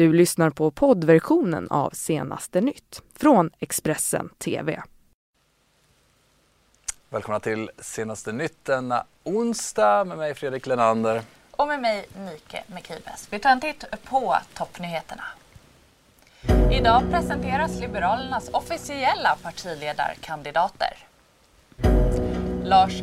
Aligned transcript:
Du 0.00 0.12
lyssnar 0.12 0.50
på 0.50 0.70
poddversionen 0.70 1.68
av 1.70 1.90
Senaste 1.90 2.60
nytt 2.60 3.02
från 3.16 3.50
Expressen 3.58 4.28
TV. 4.28 4.82
Välkomna 7.08 7.40
till 7.40 7.70
Senaste 7.78 8.32
nytt 8.32 8.64
denna 8.64 9.04
onsdag 9.24 10.04
med 10.04 10.18
mig 10.18 10.34
Fredrik 10.34 10.66
Lenander. 10.66 11.22
Och 11.50 11.68
med 11.68 11.80
mig 11.80 12.06
Nike 12.18 12.62
Mekibes. 12.66 13.28
Vi 13.30 13.38
tar 13.38 13.50
en 13.50 13.60
titt 13.60 13.84
på 14.04 14.36
toppnyheterna. 14.54 15.24
Idag 16.72 17.02
presenteras 17.10 17.80
Liberalernas 17.80 18.48
officiella 18.52 19.36
partiledarkandidater. 19.42 20.98
Lars 22.64 23.02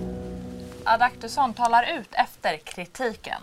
Adaktusson 0.84 1.54
talar 1.54 2.00
ut 2.00 2.10
efter 2.12 2.58
kritiken. 2.58 3.42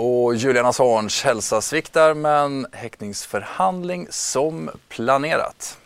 Och 0.00 0.34
Julian 0.34 0.66
Assange 0.66 1.24
hälsa 1.24 1.60
sviktar 1.60 2.14
men 2.14 2.66
häktningsförhandling 2.72 4.06
som 4.10 4.70
planerat. 4.88 5.78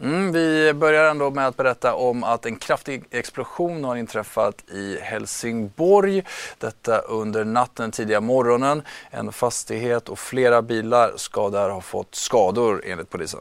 Mm, 0.00 0.32
vi 0.32 0.72
börjar 0.74 1.10
ändå 1.10 1.30
med 1.30 1.46
att 1.46 1.56
berätta 1.56 1.94
om 1.94 2.24
att 2.24 2.46
en 2.46 2.56
kraftig 2.56 3.04
explosion 3.10 3.84
har 3.84 3.96
inträffat 3.96 4.64
i 4.70 4.98
Helsingborg. 5.00 6.24
Detta 6.58 6.98
under 6.98 7.44
natten, 7.44 7.90
tidiga 7.90 8.20
morgonen. 8.20 8.82
En 9.10 9.32
fastighet 9.32 10.08
och 10.08 10.18
flera 10.18 10.62
bilar 10.62 11.12
ska 11.16 11.50
där 11.50 11.70
ha 11.70 11.80
fått 11.80 12.14
skador 12.14 12.82
enligt 12.86 13.10
polisen. 13.10 13.40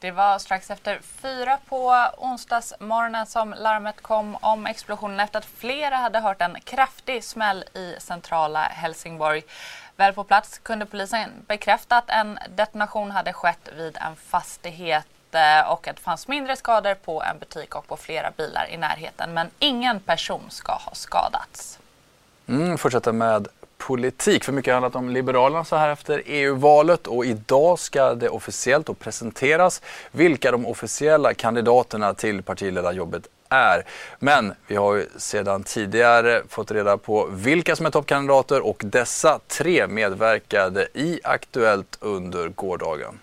Det 0.00 0.10
var 0.10 0.38
strax 0.38 0.70
efter 0.70 1.00
fyra 1.02 1.58
på 1.68 2.06
onsdagsmorgonen 2.18 3.26
som 3.26 3.54
larmet 3.58 4.02
kom 4.02 4.36
om 4.40 4.66
explosionen 4.66 5.20
efter 5.20 5.38
att 5.38 5.44
flera 5.44 5.96
hade 5.96 6.20
hört 6.20 6.42
en 6.42 6.60
kraftig 6.60 7.24
smäll 7.24 7.64
i 7.74 7.94
centrala 7.98 8.62
Helsingborg. 8.62 9.42
Väl 9.96 10.12
på 10.12 10.24
plats 10.24 10.58
kunde 10.58 10.86
polisen 10.86 11.30
bekräfta 11.46 11.96
att 11.96 12.10
en 12.10 12.38
detonation 12.56 13.10
hade 13.10 13.32
skett 13.32 13.68
vid 13.76 13.96
en 13.96 14.16
fastighet 14.16 15.06
eh, 15.32 15.70
och 15.70 15.88
att 15.88 15.96
det 15.96 16.02
fanns 16.02 16.28
mindre 16.28 16.56
skador 16.56 16.94
på 16.94 17.22
en 17.22 17.38
butik 17.38 17.74
och 17.74 17.86
på 17.86 17.96
flera 17.96 18.30
bilar 18.30 18.68
i 18.70 18.76
närheten. 18.76 19.34
Men 19.34 19.50
ingen 19.58 20.00
person 20.00 20.44
ska 20.48 20.72
ha 20.72 20.94
skadats. 20.94 21.78
Mm, 22.46 22.78
fortsätter 22.78 23.12
med 23.12 23.48
politik. 23.80 24.44
För 24.44 24.52
mycket 24.52 24.74
har 24.74 24.80
handlat 24.80 24.96
om 24.96 25.08
Liberalerna 25.08 25.64
så 25.64 25.76
här 25.76 25.88
efter 25.88 26.22
EU-valet 26.26 27.06
och 27.06 27.24
idag 27.24 27.78
ska 27.78 28.14
det 28.14 28.28
officiellt 28.28 28.88
och 28.88 28.98
presenteras 28.98 29.82
vilka 30.12 30.50
de 30.50 30.66
officiella 30.66 31.34
kandidaterna 31.34 32.14
till 32.14 32.42
partiledarjobbet 32.42 33.28
är. 33.48 33.84
Men 34.18 34.52
vi 34.66 34.76
har 34.76 34.94
ju 34.94 35.06
sedan 35.16 35.62
tidigare 35.62 36.42
fått 36.48 36.70
reda 36.70 36.96
på 36.96 37.28
vilka 37.30 37.76
som 37.76 37.86
är 37.86 37.90
toppkandidater 37.90 38.66
och 38.66 38.82
dessa 38.84 39.40
tre 39.48 39.86
medverkade 39.86 40.88
i 40.94 41.20
Aktuellt 41.24 41.98
under 42.00 42.48
gårdagen. 42.48 43.18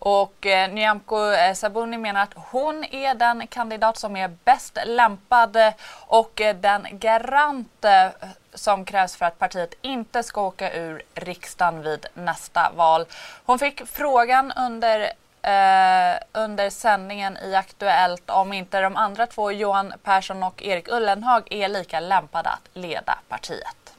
Och 0.00 0.46
eh, 0.46 0.72
Nyamko 0.72 1.32
eh, 1.32 1.54
Sabuni 1.54 1.98
menar 1.98 2.22
att 2.22 2.34
hon 2.34 2.84
är 2.84 3.14
den 3.14 3.46
kandidat 3.46 3.98
som 3.98 4.16
är 4.16 4.30
bäst 4.44 4.78
lämpad 4.86 5.56
eh, 5.56 5.72
och 6.06 6.40
eh, 6.40 6.56
den 6.56 6.86
garant 6.90 7.84
eh, 7.84 8.06
som 8.54 8.84
krävs 8.84 9.16
för 9.16 9.26
att 9.26 9.38
partiet 9.38 9.74
inte 9.82 10.22
ska 10.22 10.40
åka 10.42 10.72
ur 10.72 11.02
riksdagen 11.14 11.82
vid 11.82 12.06
nästa 12.14 12.70
val. 12.76 13.06
Hon 13.44 13.58
fick 13.58 13.86
frågan 13.86 14.52
under 14.52 15.00
eh, 15.42 16.16
under 16.32 16.70
sändningen 16.70 17.36
i 17.36 17.54
Aktuellt 17.54 18.30
om 18.30 18.52
inte 18.52 18.80
de 18.80 18.96
andra 18.96 19.26
två, 19.26 19.52
Johan 19.52 19.92
Persson 20.02 20.42
och 20.42 20.62
Erik 20.62 20.88
Ullenhag, 20.88 21.42
är 21.50 21.68
lika 21.68 22.00
lämpade 22.00 22.48
att 22.48 22.68
leda 22.74 23.18
partiet. 23.28 23.94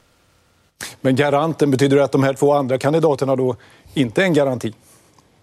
Men 1.00 1.16
garanten, 1.16 1.70
betyder 1.70 1.96
det 1.96 2.04
att 2.04 2.12
de 2.12 2.22
här 2.22 2.34
två 2.34 2.52
andra 2.52 2.78
kandidaterna 2.78 3.36
då 3.36 3.56
inte 3.94 4.22
är 4.22 4.24
en 4.24 4.34
garanti? 4.34 4.74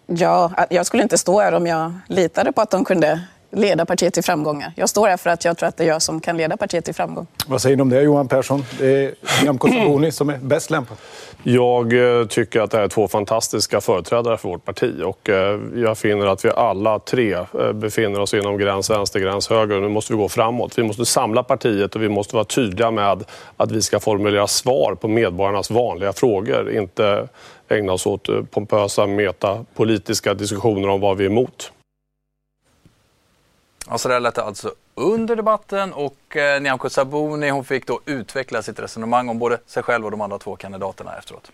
Ja, 0.08 0.52
jag 0.70 0.86
skulle 0.86 1.04
inte 1.04 1.18
stå 1.18 1.40
här 1.40 1.54
om 1.54 1.68
jag 1.68 1.94
litade 2.08 2.52
på 2.52 2.62
att 2.62 2.72
de 2.72 2.86
kunde 2.86 3.22
leda 3.52 3.86
partiet 3.86 4.14
till 4.14 4.24
framgångar. 4.24 4.74
Jag 4.76 4.90
står 4.90 5.08
här 5.08 5.18
för 5.18 5.30
att 5.30 5.46
jag 5.46 5.58
tror 5.58 5.70
att 5.70 5.78
det 5.78 5.84
är 5.84 5.88
jag 5.88 6.02
som 6.02 6.20
kan 6.20 6.38
leda 6.38 6.58
partiet 6.58 6.86
till 6.86 6.94
framgång. 6.94 7.28
Vad 7.48 7.62
säger 7.62 7.76
du 7.76 7.82
om 7.82 7.90
det 7.90 8.02
Johan 8.02 8.28
Persson? 8.28 8.66
Det 8.80 9.04
är 9.04 9.14
Nyamko 9.42 9.68
Sabuni 9.68 10.12
som 10.12 10.30
är 10.30 10.38
bäst 10.38 10.70
lämpad. 10.70 10.98
Jag 11.44 12.20
eh, 12.20 12.28
tycker 12.28 12.62
att 12.62 12.72
det 12.72 12.80
är 12.80 12.88
två 12.88 13.08
fantastiska 13.08 13.82
företrädare 13.82 14.38
för 14.38 14.50
vårt 14.50 14.66
parti 14.66 15.02
och 15.06 15.30
eh, 15.30 15.60
jag 15.76 15.98
finner 15.98 16.28
att 16.28 16.46
vi 16.46 16.50
alla 16.50 17.00
tre 17.00 17.34
eh, 17.34 17.72
befinner 17.74 18.20
oss 18.20 18.34
inom 18.34 18.58
gräns 18.58 18.90
vänster, 18.90 19.20
gräns 19.20 19.50
höger. 19.50 19.80
Nu 19.80 19.90
måste 19.90 20.14
vi 20.14 20.18
gå 20.18 20.30
framåt. 20.30 20.78
Vi 20.78 20.84
måste 20.84 21.06
samla 21.06 21.44
partiet 21.44 21.96
och 21.96 22.02
vi 22.02 22.10
måste 22.10 22.36
vara 22.36 22.46
tydliga 22.46 22.92
med 22.92 23.24
att 23.58 23.72
vi 23.72 23.82
ska 23.82 24.00
formulera 24.00 24.48
svar 24.48 24.96
på 24.96 25.08
medborgarnas 25.08 25.72
vanliga 25.72 26.14
frågor. 26.14 26.72
Inte 26.72 27.28
ägna 27.70 27.94
oss 27.94 28.06
åt 28.06 28.52
pompösa 28.52 29.08
metapolitiska 29.08 30.34
diskussioner 30.34 30.88
om 30.88 31.02
vad 31.02 31.18
vi 31.18 31.26
är 31.26 31.30
emot. 31.30 31.72
Ja, 33.90 33.98
så 33.98 34.10
där 34.10 34.20
lät 34.20 34.36
det 34.36 34.44
alltså 34.44 34.74
under 34.96 35.36
debatten 35.36 35.94
och 35.94 36.38
eh, 36.38 36.62
Nyamko 36.62 36.90
Sabuni 36.90 37.50
hon 37.50 37.66
fick 37.66 37.88
då 37.88 38.02
utveckla 38.06 38.62
sitt 38.62 38.80
resonemang 38.80 39.30
om 39.30 39.40
både 39.40 39.58
sig 39.66 39.84
själv 39.84 40.06
och 40.06 40.12
de 40.12 40.22
andra 40.22 40.40
två 40.40 40.56
kandidaterna 40.56 41.18
efteråt. 41.18 41.52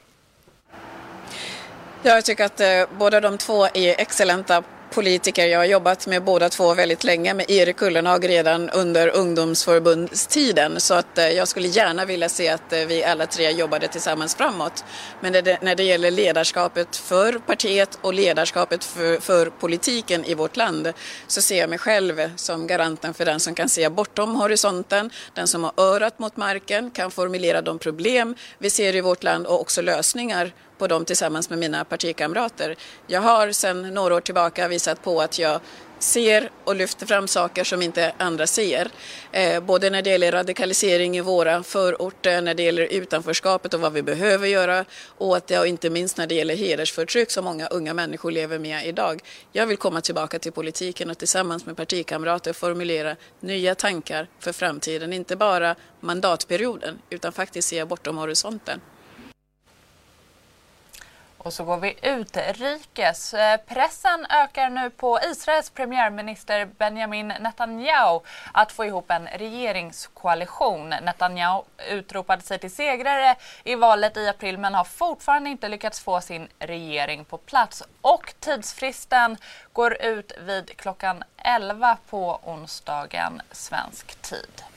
Jag 2.04 2.26
tycker 2.26 2.46
att 2.46 2.60
eh, 2.60 2.68
båda 3.00 3.22
de 3.22 3.38
två 3.38 3.66
är 3.66 4.02
excellenta 4.02 4.64
politiker. 4.94 5.48
Jag 5.48 5.60
har 5.60 5.66
jobbat 5.66 6.08
med 6.08 6.24
båda 6.24 6.50
två 6.50 6.74
väldigt 6.74 7.04
länge, 7.04 7.34
med 7.34 7.50
Erik 7.50 7.82
Ullenhag 7.82 8.30
redan 8.30 8.70
under 8.70 9.08
ungdomsförbundstiden. 9.08 10.80
Så 10.80 10.94
att 10.94 11.18
eh, 11.18 11.30
jag 11.30 11.48
skulle 11.48 11.68
gärna 11.68 12.06
vilja 12.06 12.30
se 12.30 12.50
att 12.50 12.74
eh, 12.74 12.80
vi 12.80 13.04
alla 13.04 13.26
tre 13.26 13.52
jobbade 13.52 13.88
tillsammans 13.88 14.36
framåt. 14.36 14.86
Men 15.20 15.34
när 15.62 15.76
det 15.76 15.84
gäller 15.84 16.12
ledarskapet 16.12 16.96
för 16.96 17.34
partiet 17.34 18.00
och 18.02 18.14
ledarskapet 18.14 18.84
för, 18.84 19.20
för, 19.20 19.50
politiken 19.50 20.26
i 20.26 20.34
vårt 20.34 20.58
land 20.58 20.94
så 21.28 21.42
ser 21.42 21.60
jag 21.60 21.70
mig 21.70 21.80
själv 21.80 22.32
som 22.36 22.68
garanten 22.68 23.14
för 23.14 23.26
den 23.26 23.40
som 23.40 23.56
kan 23.56 23.70
se 23.70 23.90
bortom 23.90 24.36
horisonten, 24.36 25.10
den 25.34 25.48
som 25.48 25.64
har 25.64 25.74
örat 25.78 26.20
mot 26.20 26.38
marken, 26.38 26.92
kan 26.92 27.12
formulera 27.12 27.62
de 27.62 27.80
problem 27.80 28.36
vi 28.58 28.70
ser 28.70 28.96
i 28.96 29.02
vårt 29.02 29.24
land 29.24 29.48
och 29.48 29.62
också 29.62 29.82
lösningar 29.82 30.52
på 30.84 30.88
dem 30.88 31.06
tillsammans 31.06 31.50
med 31.50 31.60
mina 31.60 31.86
partikamrater. 31.86 32.76
Jag 33.08 33.22
har 33.22 33.52
sedan 33.52 33.94
några 33.94 34.16
år 34.16 34.22
tillbaka 34.22 34.68
visat 34.68 35.04
på 35.04 35.22
att 35.22 35.40
jag 35.40 35.62
ser 36.00 36.50
och 36.64 36.76
lyfter 36.76 37.06
fram 37.06 37.28
saker 37.28 37.64
som 37.64 37.82
inte 37.82 38.14
andra 38.18 38.48
ser. 38.48 38.92
Eh, 39.32 39.64
både 39.64 39.90
när 39.90 40.02
det 40.02 40.10
gäller 40.10 40.32
radikalisering 40.32 41.18
i 41.18 41.22
våra 41.22 41.64
förorter, 41.64 42.42
när 42.42 42.54
det 42.54 42.64
gäller 42.64 42.84
utanförskapet 42.94 43.74
och 43.74 43.80
vad 43.80 43.94
vi 43.94 44.02
behöver 44.02 44.48
göra 44.48 44.86
åt 45.18 45.48
det 45.48 45.60
och 45.60 45.68
inte 45.68 45.90
minst 45.90 46.18
när 46.18 46.28
det 46.28 46.36
gäller 46.36 46.56
hedersförtryck 46.56 47.32
som 47.32 47.46
många 47.46 47.68
unga 47.68 47.94
människor 47.94 48.32
lever 48.32 48.60
med 48.60 48.88
idag. 48.88 49.22
Jag 49.52 49.68
vill 49.68 49.78
komma 49.78 50.02
tillbaka 50.02 50.40
till 50.40 50.52
politiken 50.52 51.10
och 51.10 51.18
tillsammans 51.18 51.66
med 51.66 51.78
partikamrater 51.78 52.54
formulera 52.54 53.16
nya 53.40 53.76
tankar 53.76 54.28
för 54.40 54.54
framtiden, 54.54 55.14
inte 55.14 55.36
bara 55.36 55.76
mandatperioden 56.00 57.00
utan 57.10 57.32
faktiskt 57.34 57.68
se 57.68 57.86
bortom 57.86 58.18
horisonten. 58.18 58.82
Och 61.44 61.54
så 61.54 61.64
går 61.64 61.78
vi 61.78 61.96
utrikes. 62.02 63.34
Eh, 63.34 63.58
pressen 63.58 64.26
ökar 64.30 64.70
nu 64.70 64.90
på 64.90 65.20
Israels 65.32 65.70
premiärminister 65.70 66.66
Benjamin 66.66 67.28
Netanyahu 67.28 68.20
att 68.52 68.72
få 68.72 68.86
ihop 68.86 69.12
en 69.12 69.28
regeringskoalition. 69.28 70.90
Netanyahu 70.90 71.64
utropade 71.90 72.42
sig 72.42 72.60
till 72.60 72.76
segrare 72.76 73.36
i 73.64 73.76
valet 73.76 74.18
i 74.18 74.28
april 74.28 74.58
men 74.58 74.74
har 74.74 74.84
fortfarande 74.84 75.50
inte 75.50 75.68
lyckats 75.68 76.00
få 76.00 76.22
sin 76.22 76.48
regering 76.60 77.26
på 77.26 77.38
plats. 77.38 77.84
Och 78.02 78.34
tidsfristen 78.40 79.38
går 79.74 80.02
ut 80.02 80.32
vid 80.40 80.78
klockan 80.78 81.24
11 81.38 81.98
på 82.10 82.40
onsdagen 82.44 83.42
svensk 83.52 84.22
tid. 84.22 84.73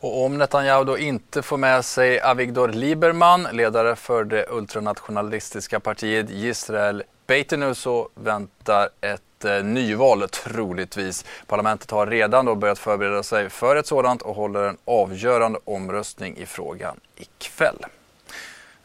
Och 0.00 0.24
om 0.24 0.38
Netanyahu 0.38 0.84
då 0.84 0.98
inte 0.98 1.42
får 1.42 1.56
med 1.56 1.84
sig 1.84 2.20
Avigdor 2.20 2.68
Lieberman, 2.68 3.48
ledare 3.52 3.96
för 3.96 4.24
det 4.24 4.46
ultranationalistiska 4.50 5.80
partiet 5.80 6.30
Israel 6.30 7.02
Beitenu, 7.26 7.74
så 7.74 8.08
väntar 8.14 8.88
ett 9.00 9.44
eh, 9.44 9.64
nyval 9.64 10.28
troligtvis. 10.28 11.24
Parlamentet 11.46 11.90
har 11.90 12.06
redan 12.06 12.44
då 12.44 12.54
börjat 12.54 12.78
förbereda 12.78 13.22
sig 13.22 13.50
för 13.50 13.76
ett 13.76 13.86
sådant 13.86 14.22
och 14.22 14.34
håller 14.34 14.62
en 14.62 14.76
avgörande 14.84 15.58
omröstning 15.64 16.36
i 16.36 16.46
frågan 16.46 17.00
ikväll. 17.16 17.78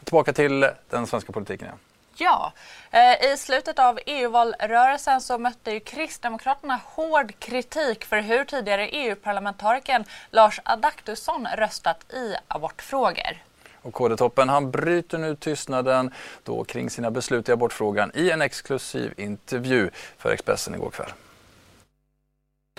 Tillbaka 0.04 0.32
till 0.32 0.68
den 0.90 1.06
svenska 1.06 1.32
politiken 1.32 1.66
igen. 1.66 1.78
Ja, 2.16 2.52
eh, 2.90 3.32
i 3.32 3.36
slutet 3.36 3.78
av 3.78 3.98
EU-valrörelsen 4.06 5.20
så 5.20 5.38
mötte 5.38 5.70
ju 5.70 5.80
Kristdemokraterna 5.80 6.80
hård 6.84 7.32
kritik 7.38 8.04
för 8.04 8.20
hur 8.20 8.44
tidigare 8.44 8.88
EU-parlamentarikern 8.88 10.04
Lars 10.30 10.60
Adaktusson 10.64 11.48
röstat 11.56 12.12
i 12.12 12.34
abortfrågor. 12.48 13.42
Och 13.82 13.94
KD-toppen 13.94 14.48
han 14.48 14.70
bryter 14.70 15.18
nu 15.18 15.36
tystnaden 15.36 16.14
då 16.42 16.64
kring 16.64 16.90
sina 16.90 17.10
beslut 17.10 17.48
i 17.48 17.52
abortfrågan 17.52 18.10
i 18.14 18.30
en 18.30 18.42
exklusiv 18.42 19.14
intervju 19.16 19.90
för 20.18 20.32
Expressen 20.32 20.74
igår 20.74 20.90
kväll. 20.90 21.12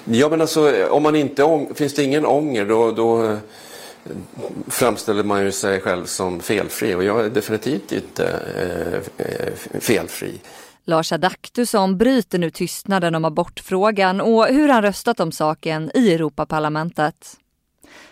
Ja 0.06 0.30
men 0.30 0.42
alltså 0.42 0.88
om 0.90 1.04
man 1.04 1.16
inte 1.16 1.68
finns 1.76 1.94
det 1.94 2.04
ingen 2.04 2.26
ånger 2.26 2.66
då, 2.66 2.92
då 2.92 3.38
framställer 4.68 5.24
man 5.24 5.44
ju 5.44 5.52
sig 5.52 5.82
själv 5.82 6.06
som 6.06 6.40
felfri 6.40 6.96
och 6.96 7.04
jag 7.04 7.26
är 7.26 7.30
definitivt 7.30 7.92
inte 7.92 8.26
eh, 9.18 9.80
felfri. 9.80 10.42
Lars 10.86 11.12
Adaktusson 11.12 11.98
bryter 11.98 12.40
nu 12.40 12.50
tystnaden 12.50 13.16
om 13.16 13.26
abortfrågan 13.26 14.22
och 14.22 14.48
hur 14.48 14.70
han 14.70 14.82
röstat 14.82 15.20
om 15.20 15.32
saken 15.32 15.92
i 15.94 16.14
Europaparlamentet. 16.14 17.38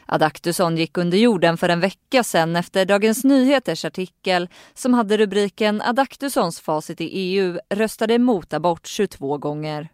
Adaktusson 0.06 0.78
gick 0.78 0.98
under 0.98 1.18
jorden 1.18 1.58
för 1.58 1.70
en 1.70 1.80
vecka 1.80 2.24
sedan 2.24 2.56
efter 2.56 2.86
Dagens 2.86 3.24
Nyheters 3.24 3.86
artikel 3.86 4.50
som 4.74 4.94
hade 4.94 5.18
rubriken 5.18 5.82
Adaktussons 5.82 6.60
facit 6.60 7.02
i 7.02 7.06
EU 7.06 7.60
röstade 7.70 8.14
emot 8.14 8.54
abort 8.54 8.88
22 8.88 9.38
gånger. 9.38 9.90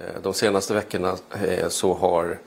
Eh, 0.00 0.22
de 0.22 0.34
senaste 0.34 0.74
veckorna 0.74 1.16
eh, 1.46 1.68
så 1.68 1.94
har, 1.94 2.38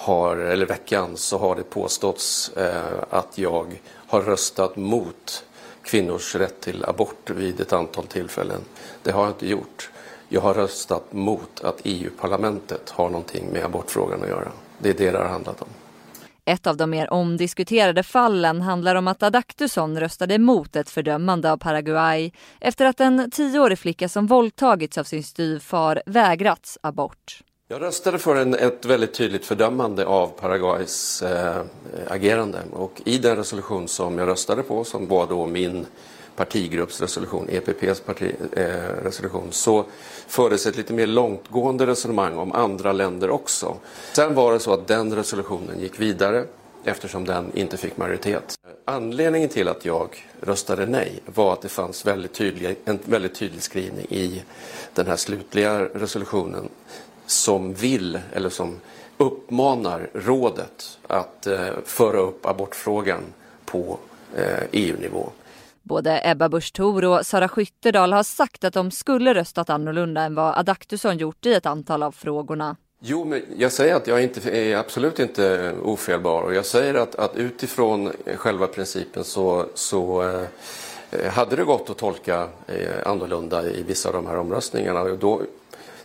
har, 0.00 0.36
eller 0.36 0.66
veckan 0.66 1.16
så 1.16 1.38
har 1.38 1.56
det 1.56 1.62
påståtts 1.62 2.50
eh, 2.56 3.04
att 3.10 3.38
jag 3.38 3.80
har 4.06 4.22
röstat 4.22 4.76
mot 4.76 5.44
kvinnors 5.82 6.34
rätt 6.34 6.60
till 6.60 6.84
abort 6.84 7.30
vid 7.30 7.60
ett 7.60 7.72
antal 7.72 8.06
tillfällen. 8.06 8.60
Det 9.02 9.10
har 9.10 9.22
jag 9.22 9.30
inte 9.30 9.48
gjort. 9.48 9.90
Jag 10.28 10.40
har 10.40 10.54
röstat 10.54 11.12
mot 11.12 11.60
att 11.64 11.80
EU-parlamentet 11.84 12.90
har 12.90 13.10
någonting 13.10 13.46
med 13.52 13.64
abortfrågan 13.64 14.22
att 14.22 14.28
göra. 14.28 14.52
Det 14.78 14.90
är 14.90 14.94
det 14.94 15.10
det 15.10 15.18
har 15.18 15.28
handlat 15.28 15.62
om. 15.62 15.68
Ett 16.44 16.66
av 16.66 16.76
de 16.76 16.90
mer 16.90 17.12
omdiskuterade 17.12 18.02
fallen 18.02 18.60
handlar 18.60 18.94
om 18.94 19.08
att 19.08 19.22
Adaktusson 19.22 20.00
röstade 20.00 20.34
emot 20.34 20.76
ett 20.76 20.90
fördömande 20.90 21.52
av 21.52 21.56
Paraguay 21.56 22.32
efter 22.60 22.86
att 22.86 23.00
en 23.00 23.30
tioårig 23.30 23.78
flicka 23.78 24.08
som 24.08 24.26
våldtagits 24.26 24.98
av 24.98 25.04
sin 25.04 25.24
styvfar 25.24 26.02
vägrats 26.06 26.78
abort. 26.82 27.42
Jag 27.72 27.82
röstade 27.82 28.18
för 28.18 28.36
en, 28.36 28.54
ett 28.54 28.84
väldigt 28.84 29.14
tydligt 29.14 29.46
fördömande 29.46 30.06
av 30.06 30.26
Paraguays 30.26 31.22
eh, 31.22 31.62
agerande 32.08 32.58
och 32.72 33.02
i 33.04 33.18
den 33.18 33.36
resolution 33.36 33.88
som 33.88 34.18
jag 34.18 34.28
röstade 34.28 34.62
på 34.62 34.84
som 34.84 35.08
var 35.08 35.26
då 35.26 35.46
min 35.46 35.86
partigrupps 36.36 37.00
resolution, 37.00 37.48
EPPs 37.48 38.00
parti, 38.00 38.34
eh, 38.52 38.64
resolution, 39.02 39.48
så 39.50 39.84
fördes 40.26 40.66
ett 40.66 40.76
lite 40.76 40.92
mer 40.92 41.06
långtgående 41.06 41.86
resonemang 41.86 42.36
om 42.36 42.52
andra 42.52 42.92
länder 42.92 43.30
också. 43.30 43.76
Sen 44.12 44.34
var 44.34 44.52
det 44.52 44.60
så 44.60 44.72
att 44.72 44.86
den 44.86 45.14
resolutionen 45.14 45.80
gick 45.80 46.00
vidare 46.00 46.44
eftersom 46.84 47.24
den 47.24 47.50
inte 47.54 47.76
fick 47.76 47.96
majoritet. 47.96 48.54
Anledningen 48.84 49.48
till 49.48 49.68
att 49.68 49.84
jag 49.84 50.28
röstade 50.40 50.86
nej 50.86 51.20
var 51.26 51.52
att 51.52 51.62
det 51.62 51.68
fanns 51.68 52.06
väldigt 52.06 52.32
tydlig, 52.32 52.76
en 52.84 52.98
väldigt 53.04 53.34
tydlig 53.34 53.62
skrivning 53.62 54.06
i 54.08 54.42
den 54.94 55.06
här 55.06 55.16
slutliga 55.16 55.84
resolutionen 55.84 56.68
som 57.30 57.74
vill, 57.74 58.18
eller 58.32 58.48
som 58.50 58.80
uppmanar 59.16 60.10
rådet 60.14 60.98
att 61.06 61.46
eh, 61.46 61.68
föra 61.84 62.18
upp 62.18 62.46
abortfrågan 62.46 63.22
på 63.64 63.98
eh, 64.36 64.64
EU-nivå. 64.72 65.30
Både 65.82 66.20
Ebba 66.24 66.48
Busch 66.48 66.72
Thor 66.72 67.04
och 67.04 67.26
Sara 67.26 67.48
Skyttedal 67.48 68.12
har 68.12 68.22
sagt 68.22 68.64
att 68.64 68.74
de 68.74 68.90
skulle 68.90 69.34
röstat 69.34 69.70
annorlunda 69.70 70.22
än 70.22 70.34
vad 70.34 70.58
Adaktusson 70.58 71.18
gjort 71.18 71.46
i 71.46 71.54
ett 71.54 71.66
antal 71.66 72.02
av 72.02 72.12
frågorna. 72.12 72.76
Jo, 73.02 73.24
men 73.24 73.42
jag 73.56 73.72
säger 73.72 73.94
att 73.94 74.06
jag 74.06 74.22
inte, 74.22 74.50
är 74.50 74.76
absolut 74.76 75.18
inte 75.18 75.74
ofelbar 75.82 76.42
och 76.42 76.54
jag 76.54 76.66
säger 76.66 76.94
att, 76.94 77.14
att 77.14 77.36
utifrån 77.36 78.12
själva 78.36 78.66
principen 78.66 79.24
så, 79.24 79.66
så 79.74 80.22
eh, 81.10 81.32
hade 81.32 81.56
det 81.56 81.64
gått 81.64 81.90
att 81.90 81.98
tolka 81.98 82.48
eh, 82.66 83.06
annorlunda 83.06 83.70
i 83.70 83.82
vissa 83.82 84.08
av 84.08 84.14
de 84.14 84.26
här 84.26 84.36
omröstningarna. 84.36 85.04
Då, 85.04 85.42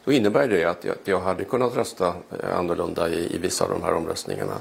då 0.05 0.11
innebär 0.11 0.47
det 0.47 0.65
att 0.65 0.83
jag, 0.83 0.95
jag 1.03 1.19
hade 1.19 1.43
kunnat 1.43 1.75
rösta 1.75 2.07
eh, 2.07 2.57
annorlunda 2.57 3.09
i, 3.09 3.35
i 3.35 3.37
vissa 3.37 3.63
av 3.63 3.69
de 3.69 3.83
här 3.83 3.93
omröstningarna. 3.93 4.57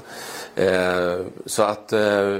Eh, 0.55 1.19
så 1.45 1.63
att 1.63 1.93
eh, 1.93 2.39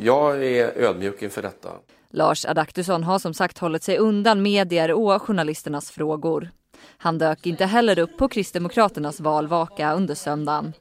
jag 0.00 0.44
är 0.44 0.78
ödmjuk 0.78 1.22
inför 1.22 1.42
detta. 1.42 1.68
Lars 2.10 2.44
Adaktusson 2.44 3.04
har 3.04 3.18
som 3.18 3.34
sagt 3.34 3.58
hållit 3.58 3.82
sig 3.82 3.98
undan 3.98 4.42
medier 4.42 4.92
och 4.92 5.22
journalisternas 5.22 5.90
frågor. 5.90 6.50
Han 6.96 7.18
dök 7.18 7.46
inte 7.46 7.64
heller 7.64 7.98
upp 7.98 8.18
på 8.18 8.28
Kristdemokraternas 8.28 9.20
valvaka 9.20 9.94
under 9.94 10.14
söndagen. 10.14 10.72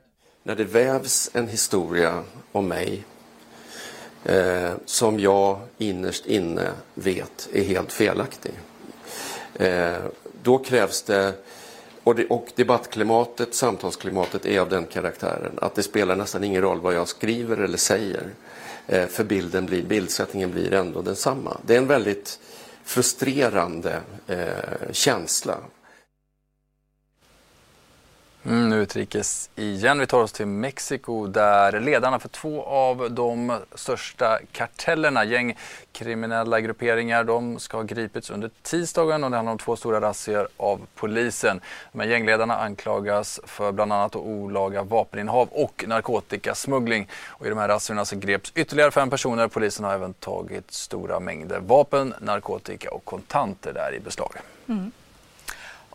När 0.44 0.56
det 0.56 0.64
vävs 0.64 1.30
en 1.34 1.48
historia 1.48 2.24
om 2.52 2.68
mig 2.68 3.06
eh, 4.24 4.72
som 4.86 5.20
jag 5.20 5.60
innerst 5.78 6.26
inne 6.26 6.72
vet 6.94 7.50
är 7.54 7.64
helt 7.64 7.92
felaktig. 7.92 8.52
Eh, 9.56 9.98
då 10.44 10.58
krävs 10.58 11.02
det 11.02 11.34
och, 12.04 12.16
det, 12.16 12.26
och 12.26 12.48
debattklimatet, 12.56 13.56
samtalsklimatet 13.56 14.46
är 14.46 14.60
av 14.60 14.70
den 14.70 14.86
karaktären 14.86 15.52
att 15.62 15.76
det 15.76 15.84
spelar 15.84 16.16
nästan 16.16 16.44
ingen 16.44 16.62
roll 16.62 16.80
vad 16.80 16.94
jag 16.94 17.08
skriver 17.08 17.58
eller 17.58 17.78
säger. 17.78 18.24
Eh, 18.88 19.08
för 19.08 19.24
bilden 19.24 19.66
blir, 19.66 19.84
bildsättningen 19.84 20.52
blir 20.52 20.74
ändå 20.74 21.02
densamma. 21.02 21.58
Det 21.66 21.74
är 21.74 21.78
en 21.78 21.88
väldigt 21.88 22.40
frustrerande 22.84 24.02
eh, 24.28 24.92
känsla. 24.92 25.58
Mm, 28.46 28.74
utrikes 28.74 29.50
igen. 29.56 30.00
Vi 30.00 30.08
tar 30.08 30.22
oss 30.22 30.32
till 30.32 30.46
Mexiko 30.46 31.28
där 31.28 31.80
ledarna 31.80 32.20
för 32.20 32.30
två 32.30 32.64
av 32.64 33.12
de 33.12 33.60
största 33.76 34.40
kartellerna, 34.52 35.26
gängkriminella 35.26 36.62
grupperingar, 36.62 37.24
de 37.24 37.60
ska 37.60 37.78
ha 37.78 37.84
gripits 37.84 38.30
under 38.30 38.52
tisdagen 38.62 39.24
och 39.24 39.30
det 39.32 39.36
handlar 39.36 39.52
om 39.52 39.58
två 39.58 39.76
stora 39.76 40.02
razzior 40.02 40.48
av 40.58 40.82
polisen. 40.96 41.62
Men 41.92 42.10
gängledarna 42.10 42.58
anklagas 42.58 43.40
för 43.44 43.72
bland 43.72 43.94
annat 43.94 44.16
olaga 44.16 44.84
vapeninnehav 44.84 45.50
och 45.52 45.86
narkotikasmuggling. 45.88 47.08
Och 47.28 47.46
I 47.46 47.50
de 47.50 47.58
här 47.58 47.68
razziorna 47.68 48.06
så 48.06 48.16
greps 48.16 48.52
ytterligare 48.56 48.92
fem 48.92 49.10
personer. 49.10 49.48
Polisen 49.48 49.86
har 49.86 49.94
även 49.94 50.14
tagit 50.14 50.72
stora 50.72 51.20
mängder 51.20 51.60
vapen, 51.60 52.14
narkotika 52.20 52.92
och 52.92 53.06
kontanter 53.06 53.74
där 53.74 53.96
i 53.96 54.00
beslag. 54.00 54.32
Mm. 54.68 54.92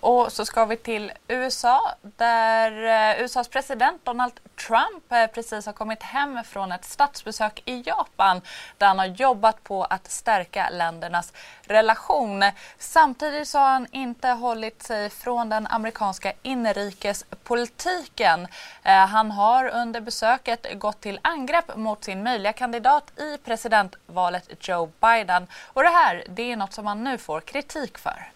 Och 0.04 0.32
så 0.32 0.44
ska 0.44 0.64
vi 0.64 0.76
till 0.76 1.12
USA 1.28 1.94
där 2.02 2.72
eh, 3.16 3.22
USAs 3.22 3.48
president 3.48 4.04
Donald 4.04 4.32
Trump 4.66 5.12
eh, 5.12 5.26
precis 5.26 5.66
har 5.66 5.72
kommit 5.72 6.02
hem 6.02 6.44
från 6.44 6.72
ett 6.72 6.84
statsbesök 6.84 7.62
i 7.64 7.82
Japan 7.86 8.40
där 8.78 8.86
han 8.86 8.98
har 8.98 9.06
jobbat 9.06 9.62
på 9.62 9.84
att 9.84 10.10
stärka 10.10 10.70
ländernas 10.70 11.32
relation. 11.62 12.44
Samtidigt 12.78 13.48
så 13.48 13.58
har 13.58 13.68
han 13.68 13.86
inte 13.90 14.28
hållit 14.28 14.82
sig 14.82 15.10
från 15.10 15.48
den 15.48 15.66
amerikanska 15.66 16.32
inrikespolitiken. 16.42 18.46
Eh, 18.82 19.06
han 19.06 19.30
har 19.30 19.68
under 19.68 20.00
besöket 20.00 20.78
gått 20.78 21.00
till 21.00 21.20
angrepp 21.22 21.76
mot 21.76 22.04
sin 22.04 22.22
möjliga 22.22 22.52
kandidat 22.52 23.18
i 23.18 23.38
presidentvalet 23.38 24.68
Joe 24.68 24.90
Biden. 25.00 25.46
Och 25.72 25.82
det 25.82 25.88
här 25.88 26.24
det 26.29 26.52
är 26.52 26.56
något 26.56 26.72
som 26.72 26.86
han 26.86 27.05
nu 27.05 27.19
får 27.19 27.40
kritik 27.40 27.98
för. 27.98 28.33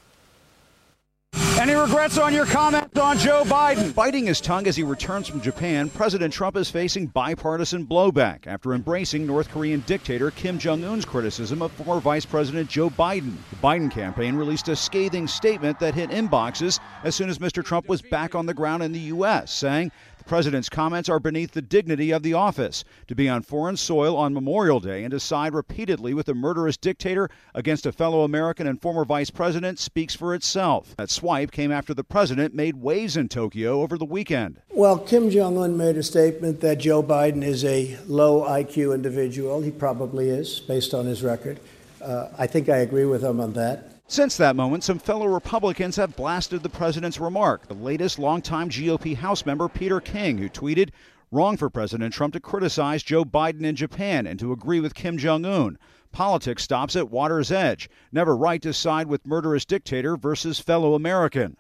Any 1.59 1.75
regrets 1.75 2.19
on 2.19 2.33
your 2.33 2.47
comment 2.47 2.97
on 2.97 3.19
Joe 3.19 3.43
Biden? 3.43 3.93
Biting 3.93 4.27
his 4.27 4.41
tongue 4.41 4.69
as 4.69 4.77
he 4.77 4.85
returns 4.85 5.27
from 5.27 5.41
Japan, 5.41 5.91
President 5.91 6.33
Trump 6.33 6.57
is 6.57 6.71
facing 6.71 7.09
bipartisan 7.09 7.85
blowback 7.85 8.47
after 8.47 8.75
embracing 8.75 9.27
North 9.27 9.51
Korean 9.51 9.81
dictator 9.81 10.31
Kim 10.31 10.61
Jong 10.61 10.85
un's 10.85 11.05
criticism 11.05 11.61
of 11.61 11.73
former 11.73 12.01
Vice 12.01 12.25
President 12.25 12.71
Joe 12.71 12.91
Biden. 12.91 13.35
The 13.51 13.57
Biden 13.57 13.91
campaign 13.91 14.37
released 14.37 14.69
a 14.69 14.77
scathing 14.77 15.27
statement 15.27 15.81
that 15.81 15.97
hit 15.97 16.11
inboxes 16.11 16.79
as 17.03 17.17
soon 17.17 17.29
as 17.29 17.41
Mr. 17.41 17.65
Trump 17.65 17.89
was 17.89 18.03
back 18.03 18.37
on 18.37 18.47
the 18.47 18.55
ground 18.55 18.85
in 18.85 18.93
the 18.93 19.01
U.S., 19.01 19.53
saying 19.53 19.91
president's 20.29 20.69
comments 20.69 21.09
are 21.09 21.19
beneath 21.19 21.53
the 21.53 21.63
dignity 21.63 22.11
of 22.13 22.23
the 22.23 22.35
office. 22.35 22.85
To 23.09 23.15
be 23.15 23.29
on 23.29 23.43
foreign 23.43 23.77
soil 23.79 24.15
on 24.15 24.35
Memorial 24.35 24.79
Day 24.79 25.03
and 25.03 25.11
to 25.11 25.19
side 25.19 25.55
repeatedly 25.55 26.13
with 26.13 26.29
a 26.29 26.35
murderous 26.35 26.77
dictator 26.77 27.31
against 27.55 27.87
a 27.87 27.93
fellow 27.93 28.23
American 28.23 28.67
and 28.67 28.81
former 28.81 29.07
vice 29.07 29.31
president 29.31 29.79
speaks 29.79 30.15
for 30.15 30.35
itself. 30.35 30.95
That 30.99 31.11
swipe 31.11 31.51
came 31.51 31.73
after 31.73 31.95
the 31.95 32.05
president 32.05 32.55
made 32.55 32.77
waves 32.77 33.17
in 33.17 33.29
Tokyo 33.29 33.81
over 33.81 33.97
the 33.97 34.05
weekend. 34.05 34.61
Well, 34.71 34.99
Kim 34.99 35.31
Jong 35.31 35.57
un 35.57 35.77
made 35.77 35.97
a 35.97 36.03
statement 36.03 36.61
that 36.61 36.77
Joe 36.77 37.03
Biden 37.03 37.43
is 37.43 37.65
a 37.65 37.99
low 38.07 38.43
IQ 38.43 38.95
individual. 38.95 39.63
He 39.63 39.71
probably 39.71 40.29
is, 40.29 40.61
based 40.61 40.93
on 40.93 41.07
his 41.07 41.23
record. 41.23 41.59
Uh, 42.03 42.29
I 42.39 42.47
think 42.47 42.69
I 42.69 42.77
agree 42.77 43.07
with 43.07 43.25
him 43.25 43.41
on 43.41 43.55
that. 43.55 43.98
Since 44.11 44.39
that 44.39 44.57
moment, 44.57 44.85
some 44.85 44.99
fellow 44.99 45.27
Republicans 45.27 45.97
have 45.97 46.17
blasted 46.17 46.63
the 46.63 46.71
president's 46.71 47.21
remark. 47.21 47.69
The 47.69 47.75
latest, 47.75 48.19
longtime 48.19 48.71
GOP 48.71 49.15
House 49.15 49.45
member 49.45 49.69
Peter 49.69 50.01
King, 50.01 50.39
who 50.39 50.49
tweeted, 50.49 50.93
Wrong 51.31 51.59
for 51.59 51.69
President 51.69 52.15
Trump 52.15 52.33
to 52.33 52.41
criticize 52.41 53.03
Joe 53.03 53.27
Biden 53.27 53.65
in 53.65 53.77
Japan 53.77 54.27
and 54.27 54.41
to 54.41 54.51
agree 54.51 54.81
with 54.81 54.95
Kim 54.95 55.19
Jong 55.19 55.45
un. 55.45 55.77
Politics 56.11 56.63
stops 56.63 56.97
at 56.97 57.11
water's 57.11 57.53
edge. 57.53 57.91
Never 58.11 58.35
right 58.35 58.63
to 58.63 58.73
side 58.73 59.09
with 59.09 59.27
murderous 59.27 59.67
dictator 59.67 60.17
versus 60.17 60.59
fellow 60.59 60.95
American. 60.95 61.57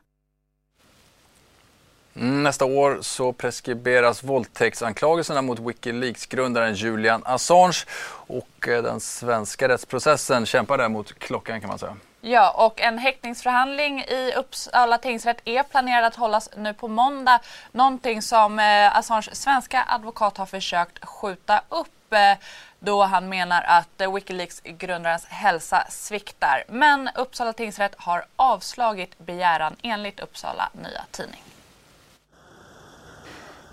Nästa 2.15 2.65
år 2.65 2.99
så 3.01 3.33
preskriberas 3.33 4.25
våldtäktsanklagelserna 4.25 5.43
mot 5.43 5.59
Wikileaks-grundaren 5.59 6.75
Julian 6.75 7.23
Assange 7.25 7.85
och 8.27 8.69
eh, 8.69 8.83
den 8.83 9.01
svenska 9.01 9.69
rättsprocessen 9.69 10.47
kämpar 10.47 10.79
där 10.79 10.89
mot 10.89 11.19
klockan 11.19 11.61
kan 11.61 11.69
man 11.69 11.79
säga. 11.79 11.97
Ja, 12.21 12.51
och 12.51 12.81
en 12.81 12.99
häktningsförhandling 12.99 14.01
i 14.01 14.33
Uppsala 14.37 14.99
tingsrätt 14.99 15.41
är 15.45 15.63
planerad 15.63 16.05
att 16.05 16.17
hållas 16.17 16.51
nu 16.57 16.75
på 16.75 16.89
måndag. 16.89 17.41
Någonting 17.73 18.23
som 18.23 18.59
eh, 18.59 18.97
Assanges 18.97 19.43
svenska 19.43 19.85
advokat 19.89 20.37
har 20.37 20.47
försökt 20.47 21.05
skjuta 21.05 21.63
upp 21.69 22.13
eh, 22.13 22.45
då 22.79 23.03
han 23.03 23.29
menar 23.29 23.63
att 23.63 24.01
eh, 24.01 24.15
Wikileaks-grundarens 24.15 25.27
hälsa 25.27 25.87
sviktar. 25.91 26.65
Men 26.69 27.11
Uppsala 27.15 27.53
tingsrätt 27.53 27.95
har 27.97 28.25
avslagit 28.37 29.19
begäran 29.19 29.77
enligt 29.83 30.21
Uppsala 30.21 30.69
Nya 30.73 31.05
Tidning. 31.11 31.43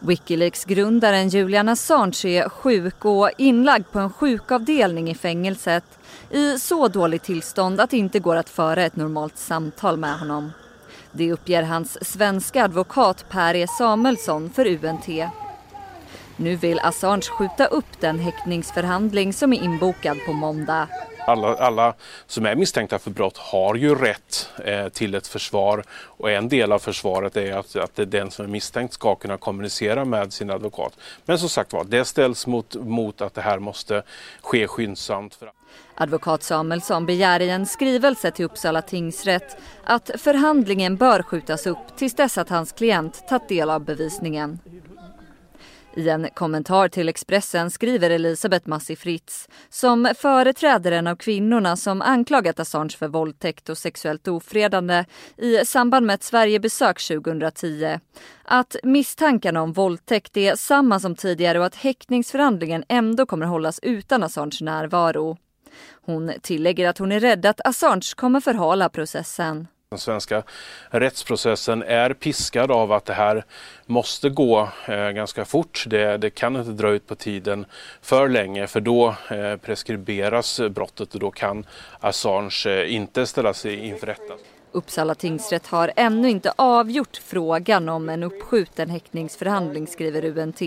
Wikileaks-grundaren 0.06 1.30
Julian 1.30 1.70
Assange 1.70 2.26
är 2.26 2.50
sjuk 2.50 3.06
och 3.06 3.30
inlagd 3.38 3.92
på 3.92 4.00
en 4.00 4.10
sjukavdelning 4.10 5.10
i 5.10 5.16
fängelset 5.16 5.84
i 6.32 6.60
så 6.60 6.88
dåligt 6.88 7.24
tillstånd 7.24 7.82
att 7.82 7.90
det 7.90 7.98
inte 7.98 8.20
går 8.20 8.36
att 8.36 8.50
föra 8.50 8.84
ett 8.84 8.96
normalt 8.96 9.38
samtal 9.38 9.98
med 9.98 10.20
honom. 10.20 10.52
Det 11.12 11.32
uppger 11.32 11.64
hans 11.64 12.06
svenska 12.12 12.64
advokat 12.64 13.26
Per 13.30 13.56
E 13.56 13.68
Samuelsson 13.78 14.50
för 14.50 14.68
UNT. 14.68 15.08
Nu 16.36 16.56
vill 16.56 16.80
Assange 16.80 17.22
skjuta 17.22 17.66
upp 17.66 18.00
den 18.00 18.20
häktningsförhandling 18.20 19.34
som 19.34 19.54
är 19.54 19.64
inbokad 19.64 20.18
på 20.26 20.34
måndag. 20.34 20.88
Alla, 21.28 21.56
alla 21.56 21.94
som 22.28 22.46
är 22.46 22.56
misstänkta 22.56 23.00
för 23.00 23.12
brott 23.12 23.38
har 23.38 23.76
ju 23.76 23.96
rätt 23.96 24.50
eh, 24.66 24.88
till 24.90 25.16
ett 25.16 25.28
försvar 25.28 25.84
och 25.92 26.32
en 26.32 26.50
del 26.50 26.72
av 26.72 26.80
försvaret 26.80 27.38
är 27.38 27.58
att, 27.58 27.76
att 27.76 28.12
den 28.12 28.32
som 28.32 28.46
är 28.46 28.50
misstänkt 28.50 28.94
ska 28.94 29.16
kunna 29.16 29.38
kommunicera 29.38 30.06
med 30.06 30.34
sin 30.34 30.50
advokat. 30.50 30.94
Men 31.26 31.40
som 31.40 31.50
sagt 31.50 31.74
var, 31.74 31.84
det 31.84 32.06
ställs 32.06 32.48
mot, 32.48 32.76
mot 32.76 33.22
att 33.22 33.34
det 33.34 33.42
här 33.42 33.60
måste 33.60 34.04
ske 34.42 34.68
skyndsamt. 34.68 35.40
Advokat 35.96 36.44
Samuelsson 36.44 37.06
begär 37.06 37.40
i 37.40 37.50
en 37.50 37.66
skrivelse 37.66 38.32
till 38.32 38.46
Uppsala 38.46 38.82
tingsrätt 38.82 39.58
att 39.84 40.12
förhandlingen 40.18 40.96
bör 40.96 41.22
skjutas 41.22 41.68
upp 41.68 41.98
tills 41.98 42.16
dess 42.16 42.38
att 42.38 42.50
hans 42.50 42.72
klient 42.72 43.28
tagit 43.28 43.50
del 43.50 43.70
av 43.70 43.82
bevisningen. 43.86 44.60
I 45.98 46.10
en 46.10 46.28
kommentar 46.34 46.88
till 46.88 47.10
Expressen 47.10 47.72
skriver 47.72 48.10
Elisabeth 48.10 48.70
Massi 48.70 48.96
Fritz, 48.96 49.50
som 49.70 50.14
företräder 50.18 50.92
en 50.92 51.08
av 51.08 51.16
kvinnorna 51.16 51.76
som 51.76 52.02
anklagat 52.02 52.60
Assange 52.60 52.96
för 52.98 53.08
våldtäkt 53.08 53.70
och 53.70 53.78
sexuellt 53.78 54.28
ofredande 54.28 55.06
i 55.38 55.66
samband 55.66 56.06
med 56.06 56.14
ett 56.14 56.24
Sverigebesök 56.24 57.02
2010, 57.08 58.00
att 58.44 58.76
misstankarna 58.84 59.62
om 59.62 59.74
våldtäkt 59.74 60.38
är 60.38 60.56
samma 60.56 61.00
som 61.00 61.16
tidigare 61.16 61.60
och 61.60 61.66
att 61.66 61.76
häktningsförhandlingen 61.76 62.84
ändå 62.88 63.26
kommer 63.26 63.46
hållas 63.46 63.80
utan 63.84 64.24
Assange 64.24 64.58
närvaro. 64.62 65.38
Hon 66.06 66.34
tillägger 66.42 66.90
att 66.90 66.98
hon 66.98 67.12
är 67.12 67.20
rädd 67.20 67.46
att 67.46 67.68
Assange 67.68 68.14
kommer 68.16 68.40
förhala 68.40 68.90
processen. 68.90 69.68
Den 69.90 70.00
svenska 70.00 70.44
rättsprocessen 70.90 71.84
är 71.84 72.14
piskad 72.14 72.72
av 72.72 72.92
att 72.92 73.06
det 73.06 73.14
här 73.14 73.46
måste 73.86 74.30
gå 74.30 74.70
eh, 74.88 75.10
ganska 75.10 75.46
fort. 75.46 75.84
Det, 75.88 76.18
det, 76.18 76.30
kan 76.30 76.56
inte 76.56 76.72
dra 76.72 76.90
ut 76.90 77.08
på 77.08 77.16
tiden 77.16 77.66
för 78.02 78.30
länge 78.30 78.68
för 78.68 78.82
då 78.82 79.16
eh, 79.30 79.58
preskriberas 79.58 80.62
brottet 80.70 81.14
och 81.14 81.20
då 81.20 81.32
kan 81.32 81.66
Assange 82.00 82.68
eh, 82.68 82.94
inte 82.94 83.26
ställas 83.26 83.66
inför 83.66 84.08
rätta. 84.08 84.34
Uppsala 84.72 85.16
tingsrätt 85.16 85.68
har 85.68 85.92
ännu 85.96 86.30
inte 86.30 86.54
avgjort 86.56 87.18
frågan 87.24 87.90
om 87.90 88.10
en 88.10 88.24
uppskjuten 88.24 88.90
häktningsförhandling 88.90 89.88
skriver 89.88 90.26
UNT. 90.26 90.62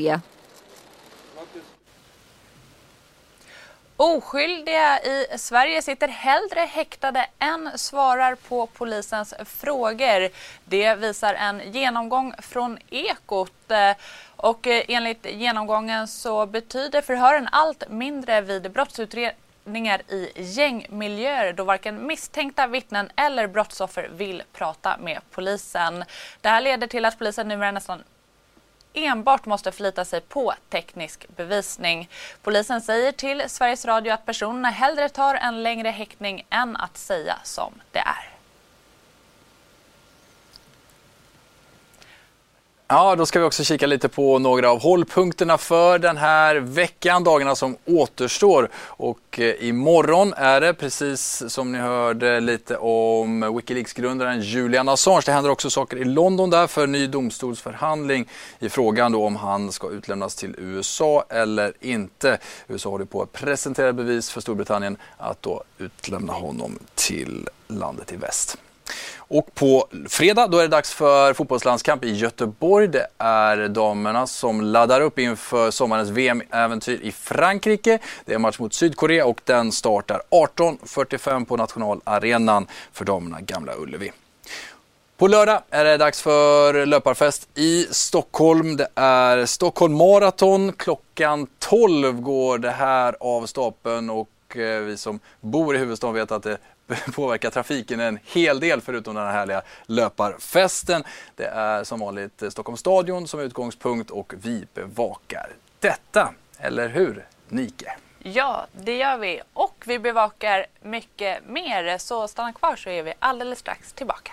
Oskyldiga 4.01 5.01
i 5.01 5.27
Sverige 5.39 5.83
sitter 5.83 6.09
hellre 6.09 6.61
häktade 6.61 7.27
än 7.39 7.71
svarar 7.79 8.35
på 8.35 8.67
polisens 8.67 9.35
frågor. 9.45 10.31
Det 10.65 10.95
visar 10.95 11.35
en 11.35 11.73
genomgång 11.73 12.35
från 12.39 12.79
Ekot. 12.91 13.71
Eh, 13.71 13.97
och 14.37 14.67
eh, 14.67 14.85
enligt 14.89 15.27
genomgången 15.27 16.09
så 16.09 16.47
betyder 16.47 17.03
förhören 17.03 17.49
allt 17.53 17.89
mindre 17.89 18.41
vid 18.41 18.73
brottsutredningar 18.73 20.03
i 20.09 20.33
gängmiljöer 20.37 21.53
då 21.53 21.65
varken 21.65 22.07
misstänkta 22.07 22.67
vittnen 22.67 23.11
eller 23.17 23.47
brottsoffer 23.47 24.11
vill 24.13 24.43
prata 24.53 24.97
med 24.97 25.21
polisen. 25.31 26.05
Det 26.41 26.49
här 26.49 26.61
leder 26.61 26.87
till 26.87 27.05
att 27.05 27.19
polisen 27.19 27.49
numera 27.49 27.71
nästan 27.71 28.03
enbart 28.93 29.47
måste 29.47 29.73
förlita 29.73 30.05
sig 30.05 30.21
på 30.21 30.55
teknisk 30.69 31.27
bevisning. 31.37 32.09
Polisen 32.43 32.81
säger 32.81 33.13
till 33.13 33.43
Sveriges 33.47 33.85
Radio 33.85 34.13
att 34.13 34.27
personerna 34.27 34.71
hellre 34.71 35.09
tar 35.09 35.35
en 35.35 35.63
längre 35.63 35.89
häktning 35.89 36.47
än 36.51 36.77
att 36.77 36.97
säga 36.97 37.37
som 37.45 37.81
det 37.93 37.99
är. 37.99 38.38
Ja, 42.91 43.17
då 43.17 43.27
ska 43.27 43.39
vi 43.39 43.45
också 43.45 43.65
kika 43.65 43.87
lite 43.87 44.09
på 44.09 44.39
några 44.39 44.71
av 44.71 44.81
hållpunkterna 44.81 45.59
för 45.59 45.99
den 45.99 46.17
här 46.17 46.57
veckan, 46.57 47.25
dagarna 47.25 47.55
som 47.55 47.77
återstår. 47.85 48.69
Och 48.77 49.41
eh, 49.41 49.69
imorgon 49.69 50.35
är 50.37 50.61
det, 50.61 50.75
precis 50.75 51.43
som 51.49 51.73
ni 51.73 51.79
hörde 51.79 52.41
lite 52.41 52.77
om 52.77 53.57
Wikileaks-grundaren 53.57 54.41
Julian 54.41 54.89
Assange. 54.89 55.23
Det 55.27 55.33
händer 55.33 55.51
också 55.51 55.71
saker 55.71 55.97
i 55.97 56.05
London 56.05 56.51
där 56.51 56.67
för 56.67 56.87
ny 56.87 57.07
domstolsförhandling 57.07 58.29
i 58.59 58.69
frågan 58.69 59.13
då 59.13 59.25
om 59.25 59.37
han 59.37 59.73
ska 59.73 59.91
utlämnas 59.91 60.35
till 60.35 60.55
USA 60.59 61.25
eller 61.29 61.73
inte. 61.81 62.39
USA 62.69 62.91
håller 62.91 63.05
på 63.05 63.23
att 63.23 63.33
presentera 63.33 63.93
bevis 63.93 64.31
för 64.31 64.41
Storbritannien 64.41 64.97
att 65.17 65.43
då 65.43 65.65
utlämna 65.79 66.33
honom 66.33 66.79
till 66.95 67.49
landet 67.67 68.13
i 68.13 68.17
väst. 68.17 68.59
Och 69.29 69.55
på 69.55 69.89
fredag 70.09 70.47
då 70.47 70.59
är 70.59 70.63
det 70.63 70.69
dags 70.69 70.93
för 70.95 71.35
fotbollslandskamp 71.35 72.05
i 72.05 72.13
Göteborg. 72.13 72.89
Det 72.89 73.07
är 73.19 73.69
damerna 73.69 74.27
som 74.27 74.61
laddar 74.61 75.01
upp 75.01 75.19
inför 75.19 75.71
sommarens 75.71 76.11
VM-äventyr 76.11 77.01
i 77.03 77.13
Frankrike. 77.13 77.99
Det 78.25 78.35
är 78.35 78.39
match 78.39 78.59
mot 78.59 78.75
Sydkorea 78.75 79.27
och 79.27 79.41
den 79.45 79.73
startar 79.73 80.23
18.45 80.31 81.45
på 81.45 81.57
nationalarenan 81.57 82.67
för 82.93 83.05
damerna 83.05 83.41
Gamla 83.41 83.73
Ullevi. 83.79 84.13
På 85.17 85.27
lördag 85.27 85.63
är 85.71 85.85
det 85.85 85.97
dags 85.97 86.23
för 86.23 86.87
löparfest 86.87 87.49
i 87.55 87.87
Stockholm. 87.91 88.77
Det 88.77 88.89
är 88.95 89.47
Stockholm 89.47 89.95
Marathon. 89.95 90.73
Klockan 90.73 91.47
12 91.59 92.21
går 92.21 92.59
det 92.59 92.71
här 92.71 93.17
av 93.21 93.47
stapeln 93.47 94.11
och 94.11 94.57
eh, 94.57 94.81
vi 94.81 94.97
som 94.97 95.21
bor 95.41 95.77
i 95.77 95.79
huvudstaden 95.79 96.15
vet 96.15 96.33
att 96.33 96.43
det 96.43 96.59
påverkar 97.15 97.51
trafiken 97.51 98.01
en 98.01 98.19
hel 98.25 98.61
del 98.61 98.81
förutom 98.81 99.15
den 99.15 99.25
här 99.25 99.33
härliga 99.33 99.63
löparfesten. 99.87 101.05
Det 101.37 101.45
är 101.45 101.85
som 101.85 102.01
vanligt 102.01 102.43
Stockholms 102.49 102.81
stadion 102.81 103.29
som 103.29 103.41
utgångspunkt 103.41 104.11
och 104.11 104.35
vi 104.43 104.67
bevakar 104.75 105.53
detta. 105.81 106.35
Eller 106.59 106.89
hur, 106.89 107.27
Nike? 107.49 107.97
Ja, 108.19 108.67
det 108.73 108.97
gör 108.97 109.19
vi. 109.19 109.41
Och 109.53 109.85
vi 109.87 109.99
bevakar 109.99 110.67
mycket 110.83 111.49
mer. 111.49 111.99
Så 111.99 112.29
stanna 112.29 112.53
kvar 112.53 112.77
så 112.77 112.91
är 112.91 113.03
vi 113.03 113.13
alldeles 113.19 113.59
strax 113.59 113.93
tillbaka. 113.93 114.33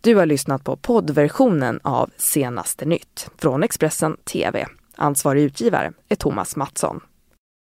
Du 0.00 0.14
har 0.16 0.26
lyssnat 0.26 0.64
på 0.64 0.76
poddversionen 0.76 1.80
av 1.82 2.10
Senaste 2.16 2.84
nytt 2.84 3.30
från 3.38 3.62
Expressen 3.62 4.16
TV. 4.16 4.66
Ansvarig 4.96 5.42
utgivare 5.42 5.92
är 6.08 6.16
Thomas 6.16 6.56
Mattsson. 6.56 7.00